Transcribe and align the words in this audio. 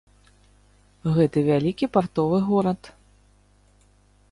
Гэта 1.17 1.37
вялікі 1.51 1.85
партовы 1.99 2.37
горад. 2.49 2.91